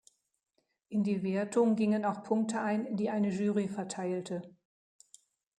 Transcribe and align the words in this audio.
In 0.89 1.03
die 1.03 1.21
Wertung 1.21 1.75
gingen 1.75 2.05
auch 2.05 2.23
Punkte 2.23 2.59
ein, 2.59 2.97
die 2.97 3.11
eine 3.11 3.29
Jury 3.29 3.67
verteilte. 3.69 4.41